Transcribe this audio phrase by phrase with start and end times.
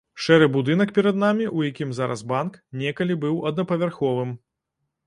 [0.27, 4.35] Шэры будынак перад намі, у якім зараз банк, некалі быў аднапавярховым.